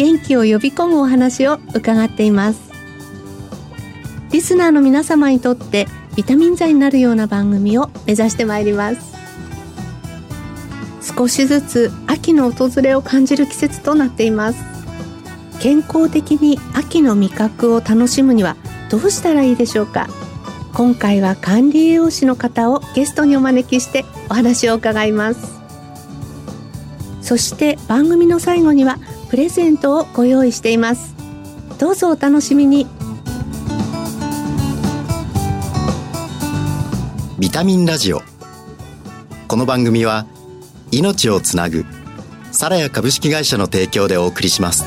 [0.00, 2.70] 元気を呼び込むお話を伺っています。
[4.30, 9.12] リスナーの皆様にとってビタミン剤になるような番組を目指してまいります。
[11.14, 14.64] 少しずつ秋の訪れを感じる季節となっています。
[15.60, 18.56] 健康的に秋の味覚を楽しむには
[18.88, 20.08] どうしたらいいでしょうか？
[20.72, 25.60] 今回は管理栄養士の方をゲストにお招きしてお話を伺います。
[27.20, 28.98] そして番組の最後には
[29.30, 31.14] プレゼントをご用意しています。
[31.78, 32.88] どうぞお楽しみに。
[37.38, 38.22] ビタミンラジオ。
[39.46, 40.26] この番組は
[40.90, 41.84] 命をつなぐ
[42.50, 44.84] サラヤ株式会社の提供でお送りします。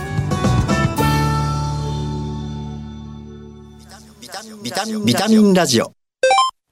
[5.06, 5.94] ビタミンラジオ。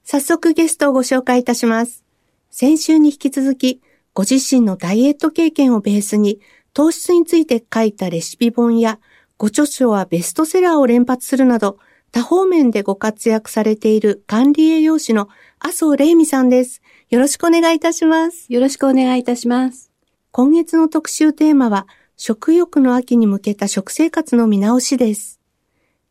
[0.04, 2.04] 早速ゲストをご紹介いたします。
[2.50, 3.82] 先週に引き続き
[4.14, 6.42] ご自身のダイエット経験をベースに
[6.74, 9.00] 糖質について書いたレシピ本や
[9.38, 11.80] ご著書はベストセラーを連発するなど
[12.12, 16.82] 多方面でご活躍されている管理栄養士の麻生玲美さんです。
[17.10, 18.46] よろしくお願いいたします。
[18.50, 19.92] よろしくお願いいたします。
[20.32, 25.40] 今月の特集テーマは食欲の秋に向けた食生活の見直しです。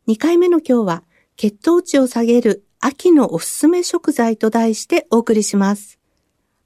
[0.07, 1.03] 2回目の今日は
[1.37, 6.00] 血糖値を下げる秋のおすすめ食材と題してお送りします。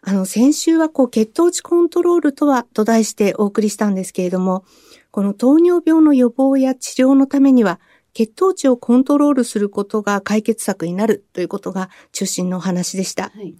[0.08, 4.64] あの、先週はこう、血糖値コントロールとはと題してお送りしたんですけれども、
[5.10, 7.80] この糖尿病の予防や治療のためには、
[8.14, 13.24] 血糖値をコントロールすることが解決策になるということが中心のお話でした。
[13.24, 13.56] はい、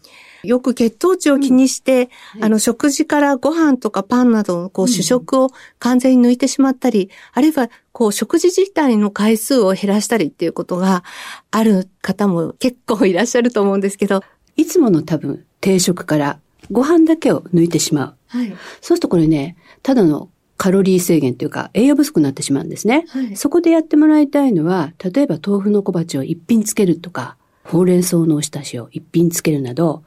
[0.48, 2.00] よく血糖値を気にして、うん。
[2.04, 2.10] はい、
[2.44, 11.04] あの、食事からご飯とかパンなどのこう主食を完全に抜いてしまったり、うん、あるいはこう食事自体の回数を減らしたりっていうことが
[11.50, 14.22] ある方も結構いらっしゃると思うんですけど、
[14.56, 16.40] いつもの多分定食から
[16.70, 18.16] ご飯だけを抜いてしまう。
[18.28, 23.06] はい、そうするとこれね、ただのカロリー制限というか栄養不足になってしまうんですね。
[23.10, 30.04] はい、そこでやってもらいたいのは、例えば豆腐の小鉢を一品つけるとか、ほうれん草のおひたしを一品つけるなど、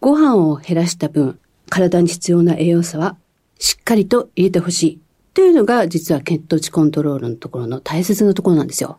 [0.00, 3.18] ご飯を減らした分、体に必要な栄養素は
[3.58, 5.00] しっかりと入れてほしい。
[5.34, 8.98] というのが実は血糖値コントロールのところの大切なところなんですよ。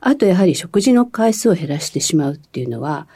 [0.00, 3.08] あとやはり食事の回数を減らしてしまうっていうのは、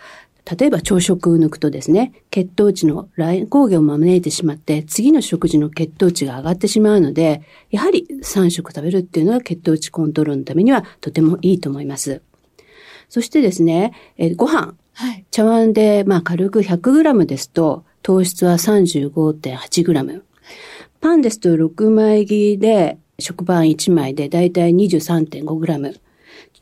[0.59, 12.23] 例えば朝食を抜くとですね、血糖値の乱高下を招いてしまって、次の食事の血糖値が上がってしまうので、やはり3食食べるっていうのは血糖値コントロールのためにはとてもいいと思います。
[13.09, 14.75] そしてですね、えご飯。
[14.95, 20.23] はい、茶碗で、まあ、軽く 100g ですと、糖質は 35.8g。
[21.01, 26.01] パンですと6枚切りで、食パン1枚でだいたい 23.5g。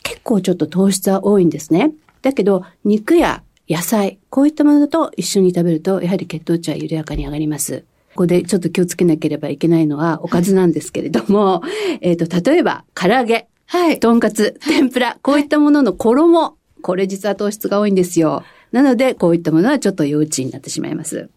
[0.02, 1.92] 結構ちょっと糖質は多いんですね。
[2.22, 7.84] だけど、肉や野菜、こういったものと一緒に食べると、やはり血糖値は緩やかに上がります。
[8.14, 11.62] ここでちょっと気をつけなければいけないのはおかずなんですけれども、
[12.00, 18.42] えっ、と、例えば、唐揚げ、はい、とんかつ、天ぷら、 こういったものの衣、これ実は糖質が多いんですよ。
[18.72, 21.28] なので、こういったものはちょっと幼稚になってしまいます。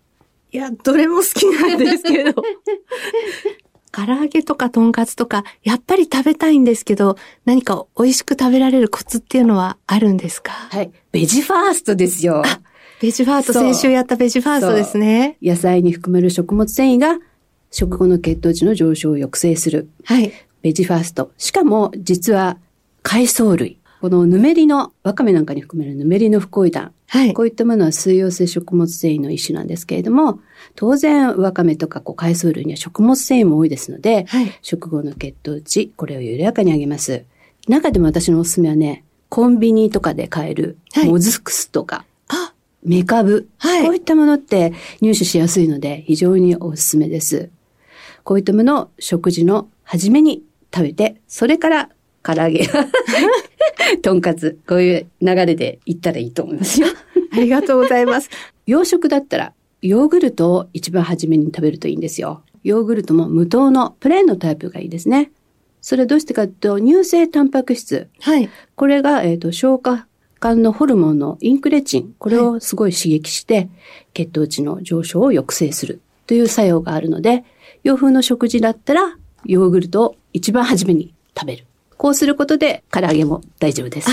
[0.53, 2.41] いや、どれも好きなんですけど。
[3.91, 10.51] 唐揚げとかとんかつとか、やっぱり食べたいんですけど、何か美味しく食べられるコツっていうのはあるんですか？
[10.51, 10.91] はい。
[11.11, 12.43] ベジファーストですよ。
[13.01, 15.37] ベジファースト、先週やったベジファーストですね。
[15.41, 17.19] 野菜に含める食物繊維が
[17.71, 19.89] 食後の血糖値の上昇を抑制する。
[20.05, 20.31] はい。
[20.61, 21.31] ベジファースト。
[21.37, 22.57] しかも、実は、
[23.01, 23.79] 海藻類。
[24.01, 26.91] このぬめりの、わかめなんかに含めるぬめりの不紅弾。
[27.07, 27.33] はい。
[27.33, 30.39] こういったものは水溶性食物繊維の一種なんですけれども、
[30.75, 37.25] 当然、わかめとかこう海藻類には食物繊維も多いですので、はい、食後の血糖値、これを緩やかに上げます。
[37.67, 47.51] 中でも私のおすすめはね、コンビニとかで買える、モズクスとか、あメカブ、はい、こういったものって入手しやすいので非常におすすめです。
[48.23, 50.41] こういったものを食事の初めに
[50.73, 51.89] 食べて、それから
[52.23, 52.67] 唐揚げ、
[54.01, 56.87] とんかつ、こういう流れでいったらいいと思いますよ。
[57.33, 58.29] ありがとうございます。
[58.65, 62.41] 洋食だったら、ヨーグルトを一番初めに食べるといいんですよ。
[62.63, 65.31] ヨーグルトも無糖のプレーンのタイプがいいですね。
[65.81, 68.07] それはどうしてかというと、乳性タンパク質。
[68.19, 68.49] はい。
[68.75, 70.05] これが、えっ、ー、と、消化
[70.39, 72.13] 管のホルモンのインクレチン。
[72.19, 73.69] これをすごい刺激して、
[74.13, 77.43] 血糖値の上昇を抑制するという作用があるので、
[77.83, 81.65] 洋風の食事だったら、ヨーグルトを一番初めに食べる。
[82.01, 84.09] こうすることで唐揚げも大丈夫です。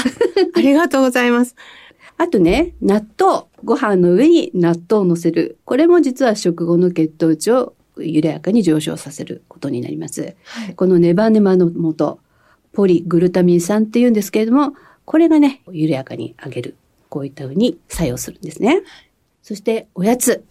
[0.54, 1.56] ありがとうございます。
[2.18, 3.46] あとね、納豆。
[3.64, 5.56] ご飯の上に納豆を乗せる。
[5.64, 10.36] これも実は食後の血糖値を緩やかに上昇させることになります。
[10.44, 12.18] はい、このネバネバの元、
[12.74, 14.74] ポリグルタミン酸って言うんですけれども、
[15.06, 16.76] これがね、緩やかに上げる。
[17.08, 18.82] こういった風に作用するんですね。
[19.42, 20.44] そして、おやつ。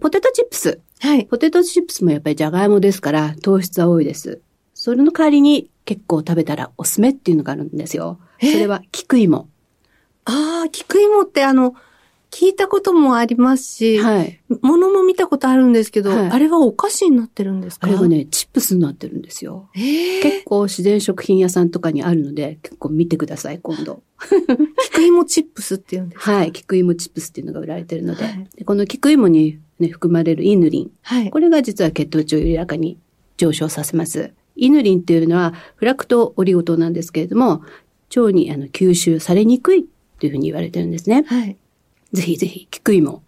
[0.00, 0.80] ポテトチップス。
[1.00, 1.26] はい。
[1.26, 4.40] ポテトチップスもやっぱりじゃがいもですから糖質は多いです。
[4.82, 8.18] それの代わりに結構食べたらおすすめっていうのがあるんですよ。
[8.40, 9.48] それは菊芋。
[10.24, 11.76] ああ、菊芋ってあの、
[12.32, 14.40] 聞いたこともありますし、はい。
[14.60, 17.86] ものも見たことあるんですけど、はい、あれはお菓子になってるんですか？
[17.86, 19.68] あれはね、チップスになってるんですよ。
[19.72, 24.02] 結構自然食品屋さんとかにあるので、結構見てください、今度。
[24.90, 26.32] 菊芋チップスっていうんですか？
[26.32, 30.90] はい、菊芋チップスっていうのが売られてるので、はい、でこの菊芋に、ね、含まれるイヌリン。
[31.02, 31.30] はい。
[31.30, 32.98] これが実は血糖値を緩やかに
[33.36, 34.32] 上昇させます。
[34.56, 37.62] イヌリンっていうのはフラクトオリゴ糖なんですけれども、
[38.14, 39.86] 腸にあの吸収されにくい
[40.18, 41.24] というふうに言われてるんですね。
[41.26, 41.56] はい。
[42.12, 43.22] ぜひぜひ、菊芋。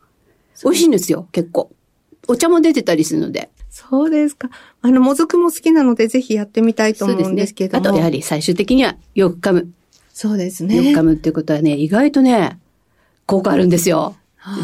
[0.63, 1.71] 美味しいんですよ、結構。
[2.29, 3.51] お茶も出てたりするので。
[3.71, 4.51] そうですか。
[4.83, 7.85] あの、もずくも好きなので、ぜひやってみたいと思うんですけども。
[7.85, 9.69] ね、あと、やはり最終的には、よく噛む。
[10.13, 10.77] そうですね。
[10.77, 12.59] よく噛むっていうことはね、意外とね、
[13.27, 14.15] 効果あるんですよ。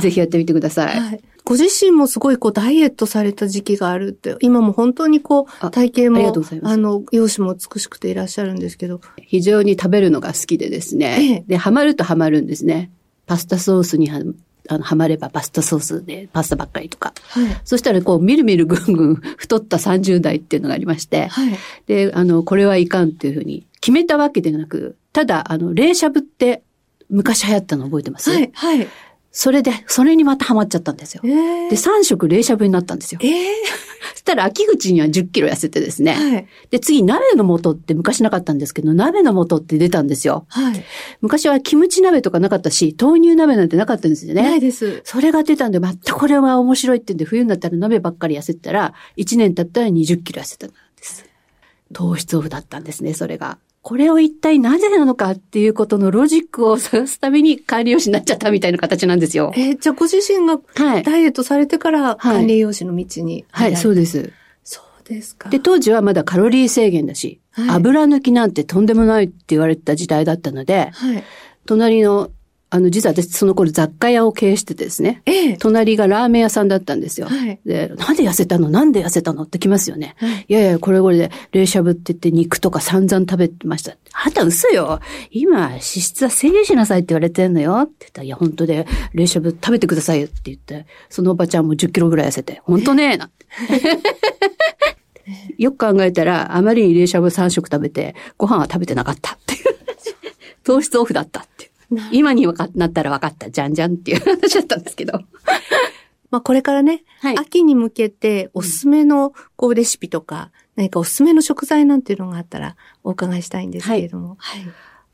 [0.01, 1.01] ぜひやってみてください。
[1.01, 1.21] はい。
[1.51, 6.33] ご自身もすごいこうダイエットされた時期があるって、今も本当にこう体型も、
[6.63, 9.01] あの、容姿も美しくていらっしゃるんですけど。
[9.17, 11.17] 非常に食べるのが好きでですね。
[11.19, 12.93] ええ、で、ハマるとハマるんですね。
[13.27, 14.23] パスタソースには、
[14.69, 17.15] あの、はまればパスタソースでパスタばっかりとか。
[17.21, 21.59] はい、そしたらこう、みるみるぐんぐん太った30代っていうのがありまして、はい、
[21.89, 26.63] で、あの、これはいかんっていうふうに決めたわけでなく、ただ、あの、冷しゃぶって
[27.09, 28.31] 昔流行ったの覚えてます？
[28.31, 28.87] はい、はい。
[29.33, 31.23] それで、それにまたハマっちゃったんですよ。
[31.25, 33.21] えー、で、3食冷しゃぶになったんですよ。
[33.23, 33.31] えー、
[34.13, 36.15] そしたら秋口には10キロ痩せてですね。
[36.15, 40.47] はい、で、次、鍋の素って昔なかったんですけど、鍋の素って出たんですよ。
[40.49, 40.85] はい、
[41.21, 44.43] 昔はキムチ鍋とかなかったし、豆乳鍋なんてなかったんですよね。
[44.43, 45.01] ないです。
[45.05, 51.25] それが出たんで、またこれは面白いってんで、冬になったら鍋ばっかり痩せてたら、1年経ったら20キロ痩せたんです。
[51.93, 53.59] 糖質オフだったんですね、それが。
[53.83, 59.53] これを一体なぜなのかっていうことのロジックを探すために管理用紙になっちゃったみたいな形なんですよ。
[59.57, 60.59] えー、じゃあご自身が
[61.03, 64.33] ダイエットされてから管理用紙の道に、はい、はい、そうです。
[64.65, 65.49] そうですか。
[65.49, 71.25] で、当時はまだカロリー制限だし、はい、油抜きなんてとんでもないって言われた時代だったので、はい、
[71.65, 72.31] 隣の
[72.73, 75.23] あの、実は私その頃雑貨屋を経営しててですね。
[75.27, 75.57] ええ。
[75.57, 77.27] 隣がラーメン屋さんだったんですよ。
[77.27, 77.61] はい。
[77.67, 78.71] で、なんで痩せたの？
[78.71, 79.43] なんで痩せたの？
[79.43, 80.15] ってきますよね。
[80.19, 80.47] はい。
[80.49, 83.97] いやいや、これこれで、冷しゃぶって言って肉とか散々食べてました。
[84.13, 85.01] あんた嘘よ
[85.33, 93.31] 今、脂質は制限しなさいって言われてんのよって言ったら、いや、本当で、冷しゃぶ食べてくださいよって言って、そのおばちゃんも10キロぐらい痩せて、本当ねえな。
[95.59, 99.61] よく考えたら、あまりに冷しゃぶ3食食べて、ご飯は食べてなかったっていう。
[100.63, 101.70] 糖質オフだったっていう。
[102.13, 105.21] 今になったら分かった、じゃんじゃんっていう 話だったんですけど。
[106.31, 114.37] まあこれからね、はい、秋に向けておすすめのこうレシピとか、何かおすすめの食材なんていうのがあったらお伺いしたいんですけれども。
[114.39, 114.63] はい。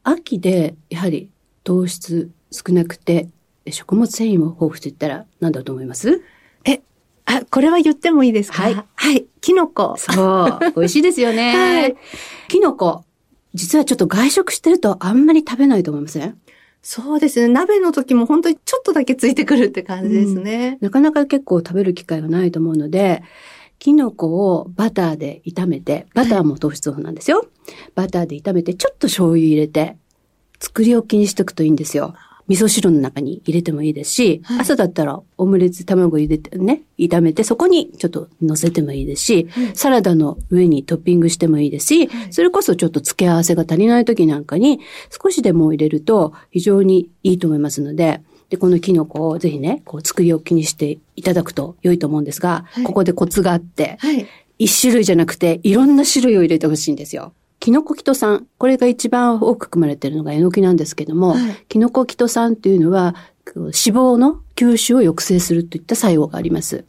[0.05, 1.31] 秋でやはり
[1.64, 3.29] 糖質少なくて
[3.70, 6.22] 食物繊維も豊富と言ったら何だと思います？
[6.67, 6.82] え、
[7.25, 8.62] あ、これは言ってもいいですか？
[8.64, 8.75] はい。
[8.94, 9.24] はい。
[9.41, 9.96] キノコ。
[9.96, 10.58] そう。
[10.77, 11.55] 美味しいですよね。
[11.56, 11.96] はい。
[12.48, 13.05] キノコ。
[13.55, 16.39] 実はちょっと外食してるとあんまり食べないと思いません？
[16.88, 17.48] そうですね。
[17.48, 23.24] 鍋の時も本当にちょっとだけついてくるって感じですね、うん、なかなか結構食べる機会がないと思うので、
[23.81, 27.44] キノコをバターで炒めて、バターも糖質オフなんですよ。
[27.96, 29.96] バターで炒めて、ちょっと醤油入れて、
[30.60, 32.14] 作り置きにしとくといいんですよ。
[32.48, 44.81] 味噌汁の中に入れてもいいですし、はい、朝だったらオムレツ卵入れてね、炒めてそこにちょっと乗せてもいいですし、はい、サラダの上にトッピングしてもいいですし、はい、それこそちょっと付け合わせが足りない時なんかに
[45.22, 53.98] 少しでも入れると非常にいいと思いますので、で、このキノコをぜひね、こう作り置きにしていただくと良いと思うんですが、ここでコツがあって、
[54.58, 57.32] 一種類じゃなくていろんな種類を入れてほしいんですよ。
[57.60, 58.46] キノコキト酸。
[58.58, 63.15] これが一番多く含まれているのがエノキなんですけども、はい、キノコキト酸っていうのは、
[63.46, 66.84] 脂肪の吸収を抑制するといった作用があります。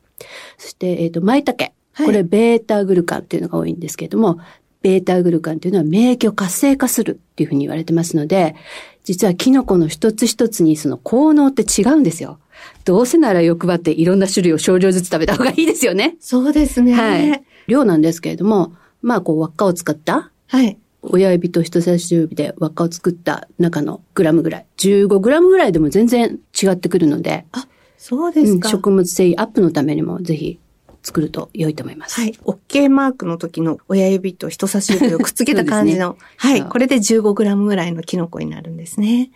[0.57, 1.71] そして、えっ、ー、と、舞茸。
[2.05, 4.39] これ、ベータグルカンっていうのが多いんですけれども、
[4.81, 8.55] ベータグルカンっていうのは免疫を活性化するっていうふうに言われてますので、
[9.03, 12.39] 実はキノコの一つ一つにその効能って違うんですよ。
[12.85, 16.17] どうせなら欲張っていろんな種類を少量ずつ食べた方がいいですよね。
[16.19, 16.93] そうですね。
[16.93, 17.43] はい。
[17.67, 20.77] 量なんですけれども、まあこう輪っかを使ったはい。
[21.01, 24.65] 親指と人差し指で輪っかを作った中のグラムぐらい。
[24.77, 27.45] 15グラムぐらいでも全然違ってくるので。
[27.51, 30.59] あ、そうですか、うん、食物繊維アップのためにもぜひ
[31.03, 32.19] 作ると良いと思います。
[32.19, 32.33] はい。
[32.43, 36.13] OK マークの時の親指と人差し指をくっつけた感じの。
[36.13, 36.63] ね、はい。
[36.63, 39.31] これで 15g ぐらいのキノコになるんですね。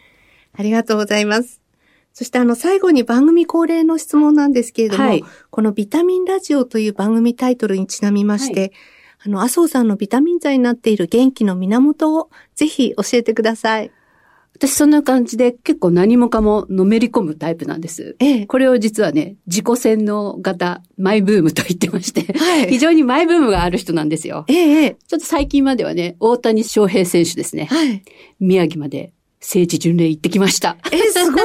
[0.53, 1.62] ありがとうございます。
[2.13, 8.72] そしてあの最後に番組恒例の質問なんですけれども、はい、このビタミンラジオという番組タイトルにちなみまして、はい、
[9.24, 13.92] あの、麻生さんのビタミン剤になっている元気の源をぜひ教えてください。
[14.56, 18.16] 私そんな感じで結構何もかものめり込むタイプなんです。
[18.20, 24.46] ええ、これを実はね、自己洗脳型マイブームと言ってまして、はい、非常にマイブームがある人なんですよ。
[24.48, 27.66] ええ、ちょっと最近まではね、大谷翔平選手ですね。
[27.72, 28.04] はい、
[28.40, 30.78] 宮城まで聖地巡礼行ってきました。
[30.92, 31.44] え、すごい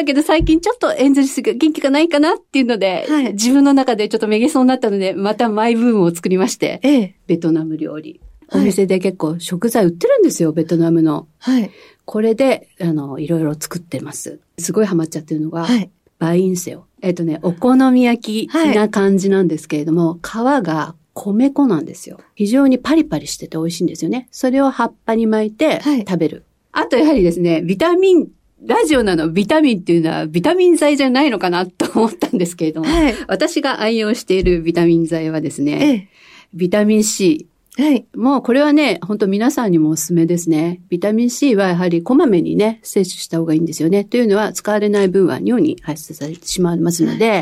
[0.00, 8.20] だけど最近ちょっとエンゼルスが元気がないかなっていうので、はい、自分の中でちょっとめげそうになったので、またマイブームを作りまして、ええ、ベトナム料理。
[8.52, 11.28] お店で結構食材売ってるんですよ、ベトナムの。
[11.38, 11.70] はい。
[12.04, 14.40] これで、あの、いろいろ作ってます。
[14.58, 15.90] すごいハマっちゃってるのが、はい。
[16.18, 16.84] バインセオ。
[17.02, 22.18] えっ、とね、お好み焼きな感じなんですけれども、はい、皮が米粉なんですよ。
[22.34, 24.28] 非常にパリパリしてて美味しいんですよね。
[24.32, 26.44] それを葉っぱに巻いて食べる。
[26.72, 28.28] はい、あとやはりですね、ビタミン、
[28.62, 36.08] ラジオなのビタミンっていうのはビタミン剤じゃないのかなと思ったんですけれども、はい、私が愛用しているビタミン剤はですね、ええ、
[36.54, 37.46] ビタミン C、
[37.78, 38.04] はい。
[38.14, 40.80] もうこれはね、本当皆さんにもおすすめですね。
[40.88, 44.04] ビタミン C はやはりこまめにね、摂取した方がいいんですよね。
[44.04, 47.38] というのは使われない分は尿に排出されてしまいますので、は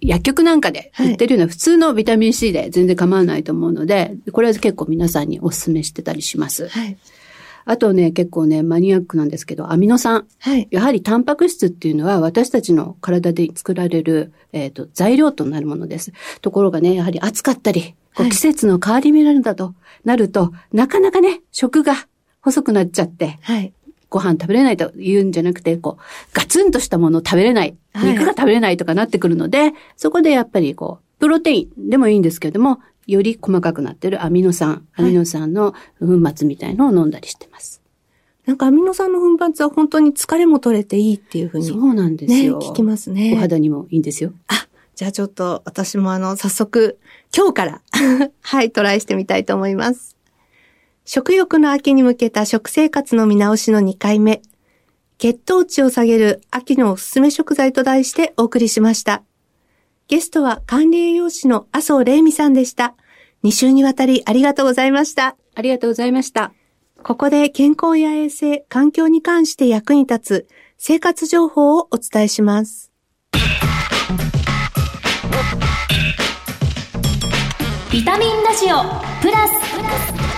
[0.00, 6.68] い、薬局なんかで売ってるような普通のビタミン C で全然構わないと思うので、これは結構皆さんにおすすめしてたりします。
[6.68, 6.96] はい。
[7.68, 10.26] あとね、結構ね、マニアックなんですけど、アミノ酸。
[10.38, 10.68] はい。
[10.70, 16.12] やはりタンパク質っていうのは私たちの体で作られる、えっ、ー、と、材料となるものです。
[16.40, 21.94] ところがね、やはり暑かったり、こう季節の変わり目なんだとなると、なかなかね、食が
[22.40, 23.72] 細くなっちゃって、はい、
[24.08, 37.82] ご飯食べれないと言うんじゃなくて、こう、ガツンとしたものを食べれない、肉が食べれないとかなってくるので、そこでやっぱりこう、プロテインでもいいんですけれども、より細かくなってるアミノ酸、アミノ酸の粉末みたいのを飲んだりしてます。
[38.46, 42.58] なんかアミノ酸の粉末は本当に疲れも取れていいっていうふうに、そうなんですよ。
[42.58, 43.34] ね、聞きますね。
[43.34, 44.32] お肌にもいいんですよ。
[44.48, 46.98] あ、じゃあちょっと私もあの、早速、
[47.36, 47.82] 今日から
[48.40, 50.16] はい、トライしてみたいと思います。
[51.04, 54.42] 食欲の秋に向けた食生活の見直しの2回目。
[55.18, 59.22] 血糖値を下げる秋のおすすめ食材と題してお送りしました。
[60.08, 62.94] ゲストは管理栄養士の麻生玲美さんでした。
[63.42, 65.36] 2週にわたりありがとうございました。
[65.54, 66.52] ありがとうございました。
[67.02, 70.48] ここで健康や衛生、環境に関して役に立つ
[70.78, 72.92] 生活情報をお伝えします。
[77.90, 78.76] ビタミンラジオ
[79.22, 80.35] プラス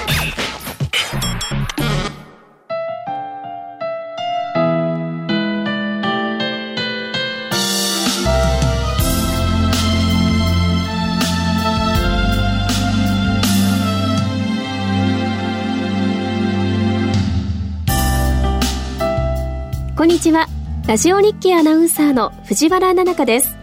[20.08, 20.46] にちは。
[20.86, 23.54] ラジオ日経アナウンサーの藤原奈々香です。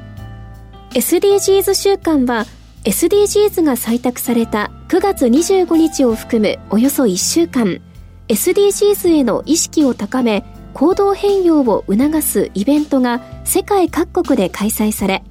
[0.91, 2.45] SDGs 週間は
[2.83, 7.81] SDGs が採択された9月25日を含むおよそ1週間。
[8.27, 15.23] SDGs への意識を高め行動変容を促すイベントが世界各国で開催され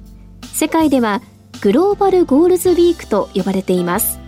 [0.53, 1.21] 世界では
[1.61, 4.19] グローバルゴールズウィークと呼ばれています。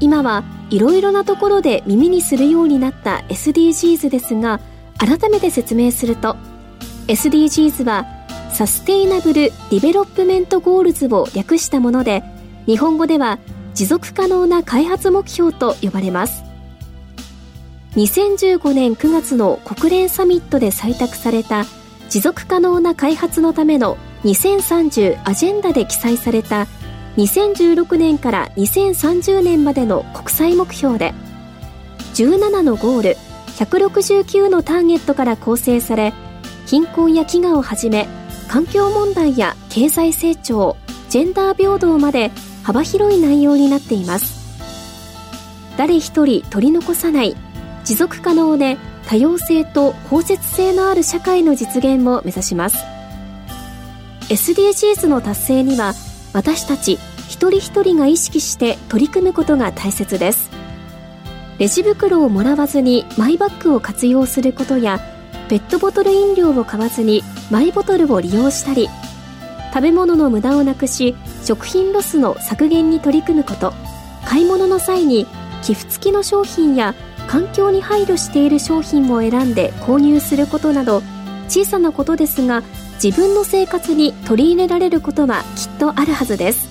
[0.00, 4.60] 今はいろいろなところで耳にするようになった SDGs ですが
[4.98, 6.36] 改めて説明すると
[7.06, 8.06] SDGs は
[8.52, 12.22] Sustainable Development Goals を略したもので
[12.66, 13.38] 日本語では
[13.74, 16.42] 持続可能な開発目標と呼ばれます。
[17.96, 21.64] 2015年9月の国連サミットで採択された
[22.08, 26.66] 持続可能な開発のための2030アジェンダで記載された
[27.16, 31.12] 2016年から2030年までの国際目標で
[32.14, 33.16] 17のゴール
[33.58, 36.12] 169のターゲットから構成され
[36.66, 38.06] 貧困や飢餓をはじめ
[38.46, 40.76] 環境問題や経済成長
[41.08, 42.30] ジェンダー平等まで
[42.62, 44.38] 幅広い内容になっています。
[45.76, 47.36] 誰一人取り残さない
[47.84, 52.78] 持続可能で多様性と包摂性のある社会の実現を目指します。
[54.28, 55.94] SDGs の達成には
[56.32, 56.98] 私たち
[57.28, 60.57] 一人一人が意識して取り組むことが大切です。
[61.58, 65.00] レジ袋をもらわずにマイバッグを活用することや
[65.48, 68.88] ペットボトル飲料を買わずにマイボトルを利用したり
[69.74, 73.72] 食べ物の無駄をなくし食品ロスの削減に取り組むこと。
[74.24, 75.26] 買い物の際に
[75.62, 76.94] 寄付付きの商品や
[77.26, 81.02] 環境に配慮している商品を選んで購入することなど
[81.48, 82.62] 小さなことですが
[83.02, 86.68] 自分の生活に取り入れられることはきっとあるはずです。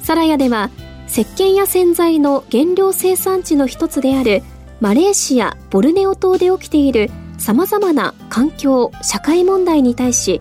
[0.00, 0.70] サラヤでは
[1.10, 4.44] 石鹸や洗剤の原料生産地の一つである
[4.80, 10.40] マレーシア・ボルネオ島で起きている様々な環境・社会問題に対し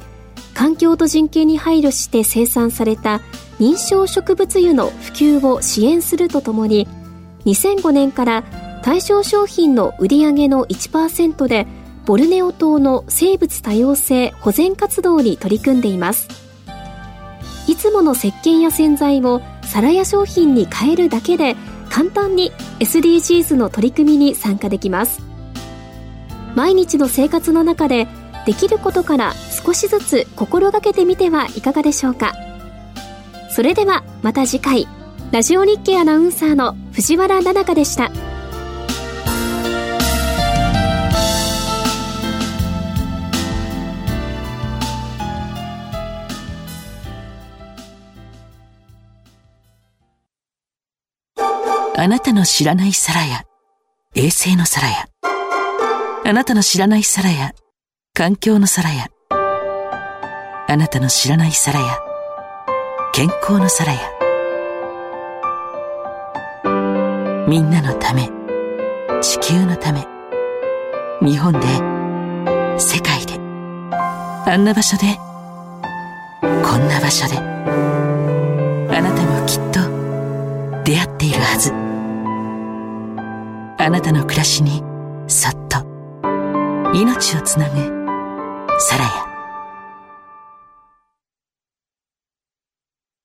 [0.54, 3.20] 環境と人権に配慮して生産された
[3.60, 6.88] 認証植物油の普及を支援するとともに
[7.46, 8.44] 2005年から
[8.84, 11.66] 対象商品の売り上げの1%で
[12.06, 16.28] ボルネオ島の生物多様性保全活動に取り組んでいます。
[17.68, 21.56] いつもの石鹸や洗剤を皿や商品に変えるだけで
[21.90, 25.22] 簡単に SDGs の取り組みに参加できます。
[26.56, 28.08] 毎日の生活の中で
[28.48, 29.34] できることから
[29.64, 32.34] 少しずつ心がけてみてはいかがでしょうか。
[33.52, 34.88] それではまた次回。
[35.32, 38.10] ラジオ日経アナウンサーの藤原奈々香でした。
[52.02, 53.44] あなたの知らない皿や
[54.16, 55.10] 衛星の皿や
[56.24, 57.52] あなたの知らない皿や
[58.14, 62.00] 環境の皿やあなたの知らない皿や
[63.12, 64.00] 健康の皿や
[67.50, 68.30] みんなのため
[69.22, 70.08] 地球のため
[71.22, 71.60] 日本で
[72.80, 73.34] 世界で
[74.50, 75.18] あんな場所で
[76.42, 79.82] こんな場所であなたもきっと
[80.86, 81.89] 出会っているはず。
[83.82, 84.84] あなたの暮らしに
[85.28, 85.78] そっと
[86.94, 87.78] 命をつなぐ
[88.78, 89.10] サラヤ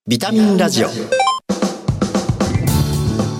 [0.06, 0.88] ビタミンラジオ。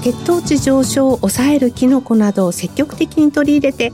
[0.03, 3.93] 血糖値上昇を抑えるキノコなどを積極的に取り入れて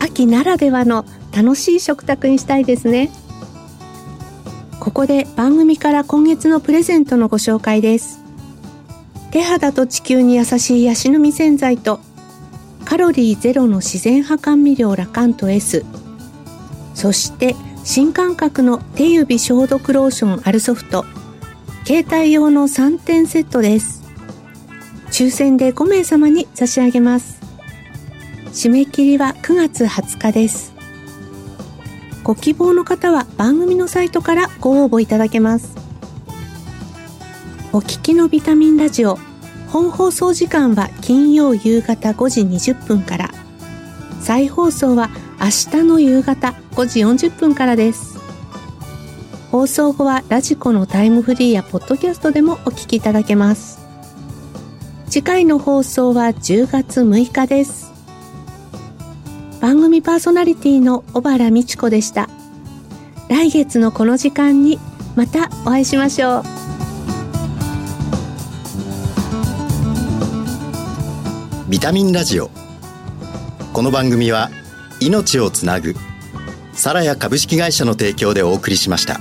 [0.00, 3.12] 秋ならではの楽しい食卓にしたいですね。
[4.80, 8.18] ここで番組から今月のプレゼントのご紹介です。
[9.30, 12.00] 手肌と地球に優しいヤシの実洗剤と
[12.84, 15.84] カロリーゼロの自然派甘味料ラカント S
[16.94, 21.04] そして新感覚の手指消毒ローションアルソフト。
[21.84, 24.02] 携帯用の3点セットです。
[25.08, 27.40] 抽選で5名様に差し上げます。
[28.52, 30.72] 締め切りは9月20日です。
[32.22, 35.74] ご希望の方は番組のサイトからご応募いただけます。
[37.72, 39.18] お聞きのビタミンラジオ
[39.72, 43.30] 本放送時間は金曜夕方5時20分から
[44.20, 48.12] 再放送は明日の夕方5時40分からです
[49.52, 53.80] 放送後はラジコのタイムフリーやポッドキャストでもお聞きいただけます。
[55.10, 57.92] 次回の放送は10月6日です。
[59.60, 62.30] 番組パーソナリティの小原美智子でした。
[63.28, 64.78] 来月のこの時間に
[65.16, 66.61] またお会いしましょう。
[71.72, 72.50] ビタミンラジオ
[73.72, 74.50] この番組は
[75.00, 75.94] 命をつなぐ
[76.74, 79.18] サラヤ株式会社の提供でお送りしました。